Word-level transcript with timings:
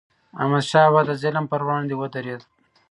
احمدشاه 0.41 0.87
بابا 0.93 1.01
به 1.05 1.07
د 1.09 1.11
ظلم 1.23 1.45
پر 1.51 1.61
وړاندې 1.65 1.95
ودرید. 1.97 2.41